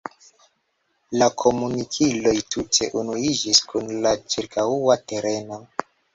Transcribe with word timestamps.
La 1.21 1.27
komunikiloj 1.43 2.33
tute 2.55 2.89
unuiĝis 3.03 3.61
kun 3.75 3.93
la 4.09 4.17
ĉirkaŭa 4.35 4.99
tereno. 5.13 5.63